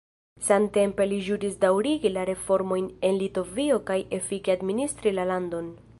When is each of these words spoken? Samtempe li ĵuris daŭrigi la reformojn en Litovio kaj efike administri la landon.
Samtempe 0.45 1.05
li 1.11 1.19
ĵuris 1.27 1.57
daŭrigi 1.65 2.11
la 2.15 2.23
reformojn 2.31 2.89
en 3.11 3.15
Litovio 3.25 3.79
kaj 3.91 3.99
efike 4.21 4.57
administri 4.59 5.15
la 5.21 5.33
landon. 5.35 5.71